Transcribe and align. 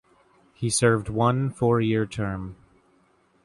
He 0.55 0.71
served 0.71 1.09
one 1.09 1.51
four-year 1.51 2.07
term. 2.07 2.55